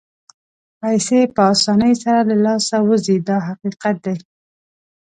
پیسې 0.81 1.19
په 1.35 1.41
اسانۍ 1.53 1.93
سره 2.03 2.19
له 2.29 2.35
لاسه 2.45 2.75
وځي 2.87 3.17
دا 3.27 3.37
حقیقت 3.47 3.95
دی. 4.05 4.15